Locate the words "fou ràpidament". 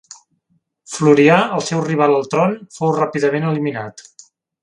2.79-3.49